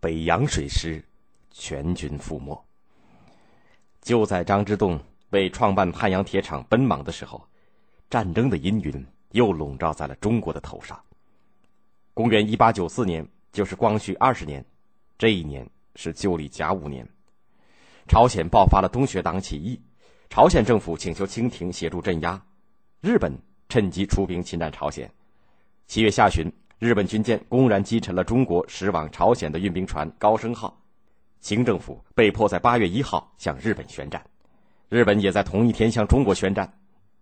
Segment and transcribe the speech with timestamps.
[0.00, 1.04] 北洋水师
[1.50, 2.64] 全军覆没。
[4.00, 7.46] 就在张之洞为创办汉阳铁厂奔忙的时候，
[8.08, 10.98] 战争的阴云又笼罩在了中国的头上。
[12.14, 14.64] 公元一八九四年，就是光绪二十年，
[15.18, 17.06] 这一年是旧历甲午年。
[18.08, 19.80] 朝鲜爆发了东学党起义，
[20.30, 22.42] 朝鲜政府请求清廷协助镇压，
[23.00, 23.38] 日本
[23.68, 25.12] 趁机出兵侵占朝鲜。
[25.86, 26.50] 七月下旬，
[26.80, 30.74] 日本军舰公然击沉了中国驶往朝鲜的运兵船“高升号”，
[31.38, 34.24] 清政府被迫在八月一号向日本宣战，
[34.88, 36.72] 日本也在同一天向中国宣战，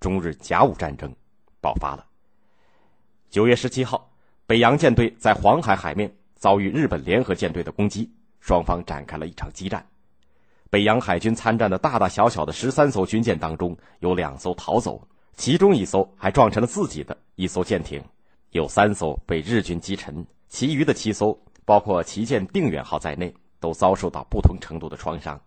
[0.00, 1.08] 中日甲午战争
[1.60, 2.04] 爆发了。
[3.30, 4.10] 九月十七号，
[4.44, 9.86] 北洋舰队在黄海海面遭遇日本联合舰队的攻击，双方展开了一场激战。
[10.68, 18.02] 北洋海军参战的大大小小的十三艘军舰当中，有两艘逃走，其中一艘还撞沉了自己的一艘舰艇，
[18.54, 25.38] 有三艘被日军击沉，其余的七艘，包括旗舰定远号在内，都遭受到不同程度的创伤。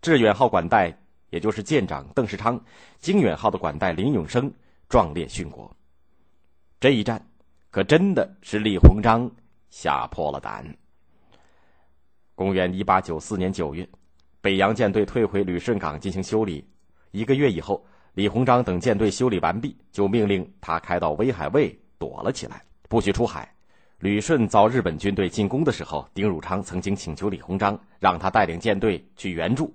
[0.00, 0.96] 致远号管带，
[1.30, 2.64] 也就是舰长邓世昌，
[3.00, 4.48] 经远号的管带林永生
[4.88, 5.68] 壮烈殉国。
[6.78, 7.20] 这一战，
[7.72, 9.28] 可真的是李鸿章
[9.70, 10.64] 吓破了胆。
[12.36, 13.86] 公元一八九四年九月。
[14.40, 16.64] 北洋舰队退回旅顺港进行修理，
[17.10, 23.50] 一个月以后，李鸿章等舰队修理完毕，就命令他开到威海卫躲了起来，不许出海。
[24.00, 29.74] 旅顺遭日本军队进攻的时候，丁汝昌曾经请求李鸿章让他带领舰队去援助，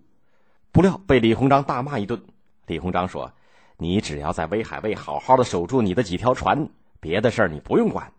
[0.71, 2.21] 不料被李鸿章大骂一顿。
[2.67, 3.33] 李鸿章说
[3.77, 6.69] ：“你只要在威海卫好好的守住你的几条船，
[6.99, 8.13] 别的事儿你不用管。”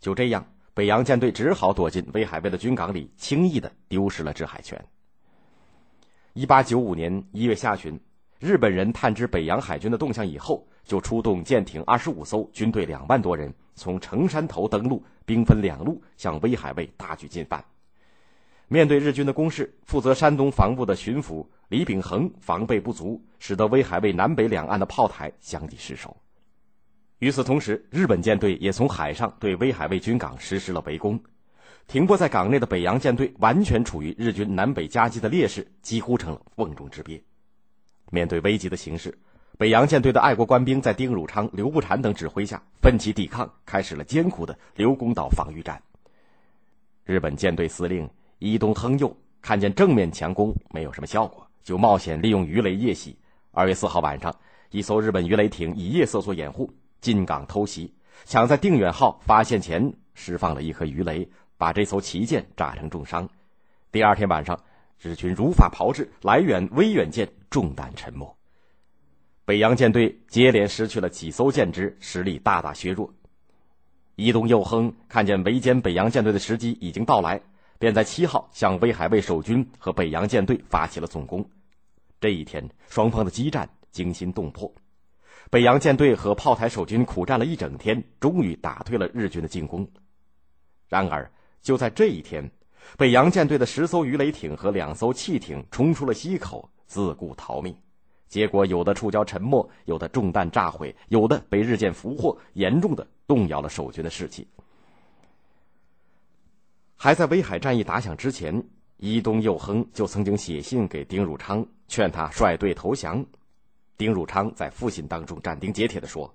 [0.00, 4.84] 就这样，北洋舰队只好躲进威海卫的军港里，轻易的丢失了制海权。
[6.32, 8.00] 一八九五年一月下旬，
[8.40, 17.62] 日本人探知北洋海军的动向以后，就出动舰艇二十五艘，军队两万多人，从城山头登陆，兵分两路向威海卫大举进犯。
[18.68, 26.16] 面对日军的攻势，负责山东防务的巡抚李秉衡防备不足，使得威海卫南北两岸的炮台相继失守。
[27.18, 31.20] 与此同时，日本舰队也从海上对威海卫军港实施了围攻。
[31.86, 37.22] 停泊在港内的北洋舰队完全处于日军南北夹击的劣势，几乎成了瓮中之鳖。
[38.10, 39.16] 面对危急的形势，
[39.58, 45.80] 北洋舰队的爱国官兵在丁汝昌、刘步蟾等指挥下奋起抵抗，开始了艰苦的刘公岛防御战。
[47.04, 48.08] 日本舰队司令
[48.38, 53.16] 伊东亨佑看见正面强攻没有什么效果，就冒险利用鱼雷夜袭。
[53.50, 54.34] 二月四号晚上，
[54.70, 57.94] 一艘日本鱼雷艇以夜色做掩护，进港偷袭，
[58.26, 61.26] 抢在定远号发现前释放了一颗鱼雷。
[61.58, 63.26] 把这艘旗舰炸成重伤。
[63.90, 64.60] 第二天晚上，
[65.00, 68.35] 日军如法炮制，来远、威远舰中弹沉没。
[69.46, 73.08] 北洋舰队接连失去了几艘舰只，实力大大削弱。
[74.16, 77.40] 伊东佑亨看见围歼北洋舰队的时机已经到来，
[77.78, 81.48] 便在七号向威海卫守军和北洋舰队发起了总攻。
[82.20, 84.74] 这一天，双方的激战惊心动魄。
[85.48, 89.88] 北洋舰队和炮台守军苦战了一整天，终于打退了日军的进攻。
[90.88, 91.30] 然而，
[91.62, 92.50] 就在这一天，
[92.98, 97.76] 北洋舰队的十艘鱼雷艇和两艘汽艇冲出了溪口，自顾逃命。
[98.28, 104.46] 结果，有的触礁沉没，有的中弹炸毁，有的被日舰俘获，严重的动摇了守军的士气。
[106.96, 108.64] 还在威海战役打响之前，
[108.96, 113.24] 伊东佑亨就曾经写信给丁汝昌，劝他率队投降。
[113.96, 116.34] 丁汝昌在复信当中斩钉截铁地说：“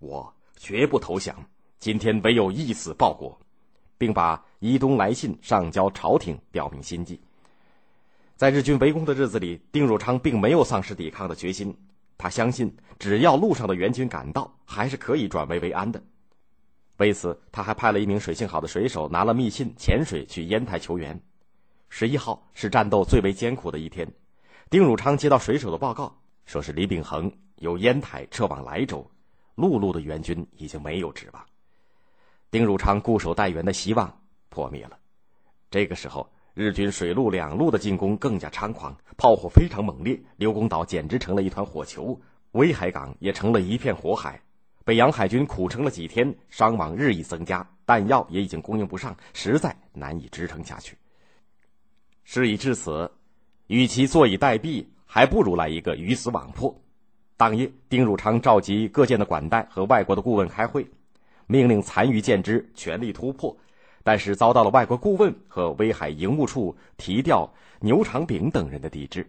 [0.00, 1.36] 我绝不投降，
[1.78, 3.38] 今天唯有一死报国。”
[3.96, 7.18] 并把伊东来信上交朝廷，表明心迹。
[8.36, 11.76] 在日军围攻的日子里，丁汝昌并没有丧失抵抗的决心。
[12.18, 16.02] 他相信，只要路上的援军赶到，还是可以转危为安的。
[16.96, 21.20] 为此，他还派了一名水性好的水手拿了密信潜水去烟台求援。
[21.88, 24.08] 十一号是战斗最为艰苦的一天。
[24.68, 29.08] 丁汝昌接到水手的报告，说是李秉衡由烟台撤往莱州，
[29.54, 31.46] 陆路的援军已经没有指望。
[32.50, 34.98] 丁汝昌固守待援的希望破灭了。
[35.70, 42.20] 这个时候，日军水陆两路的进攻更加猖狂，炮火非常猛烈，刘公岛简直成了一团火球，
[42.52, 44.40] 威海港也成了一片火海。
[44.84, 50.96] 北洋海军苦撑了几天，伤亡日益增加，弹药也已经供应不上，实在难以支撑下去。
[52.22, 53.10] 事已至此，
[53.66, 56.80] 与其坐以待毙，还不如来一个鱼死网破。
[57.36, 60.86] 当夜，丁汝昌召集各舰的管带和外国的顾问开会。
[61.48, 63.56] 命令残余舰只全力突破，
[64.04, 69.28] 但是遭到了外国顾问和威海营务处提调牛长炳等人的抵制。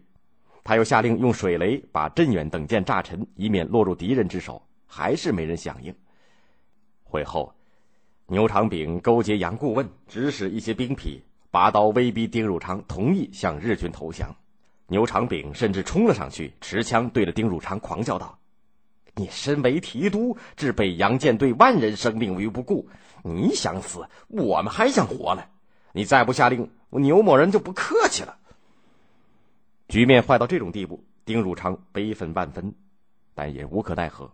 [0.64, 5.96] 他又下令用水雷把镇远等舰炸沉，以免落入敌人之手，还是没人响应。
[7.04, 7.54] 会后，
[8.28, 11.20] 牛长炳勾结杨顾问，指使一些兵痞
[11.52, 14.36] 拔刀威逼丁汝昌同意向日军投降。
[14.88, 18.38] 牛长炳甚至冲了上去，持枪对着丁汝昌狂叫道
[19.16, 22.90] ：“你身为提督，置北洋舰队万人生命于不顾，
[23.24, 25.44] 你想死，我们还想活呢！
[25.94, 28.38] 你再不下令，我牛某人就不客气了。”
[29.88, 32.74] 局面坏到这种地步，丁汝昌悲愤万分，
[33.34, 34.30] 但也无可奈何。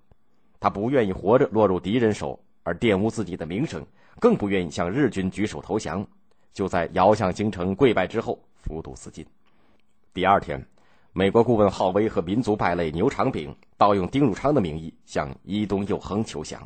[0.59, 3.85] 他不愿意活着落入敌人手而玷污自己的名声，
[4.19, 6.07] 更不愿意向日军举手投降。
[6.53, 9.25] 就在遥向京城跪拜之后，服毒自尽。
[10.13, 10.65] 第二天，
[11.13, 16.65] 美国顾问浩威和民族败类牛长炳盗用丁汝昌的名义向伊东佑亨求降。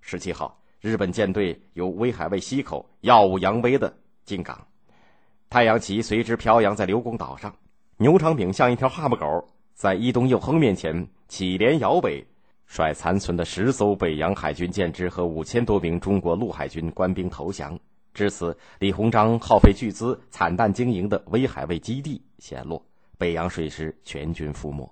[0.00, 3.92] 十七号，日本舰队由威海卫西口耀武扬威的
[4.24, 4.64] 进港，
[5.48, 7.52] 太阳旗随之飘扬在刘公岛上。
[7.96, 12.24] 牛长炳像一条哈巴狗，在伊东佑亨面前起连摇尾，
[12.66, 17.76] 率残存的十艘北洋海军舰只和五千多名中国陆海军官兵投降。
[18.14, 22.80] 至此，李鸿章耗费巨资、惨淡经营的威海卫基地陷落，
[23.20, 24.90] 北洋水师全军覆没。